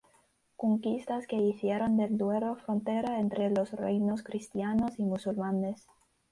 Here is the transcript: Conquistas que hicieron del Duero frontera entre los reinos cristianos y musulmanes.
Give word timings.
Conquistas 0.55 1.27
que 1.27 1.35
hicieron 1.35 1.95
del 1.95 2.17
Duero 2.17 2.55
frontera 2.55 3.19
entre 3.19 3.51
los 3.51 3.73
reinos 3.73 4.23
cristianos 4.23 4.97
y 4.97 5.03
musulmanes. 5.05 5.85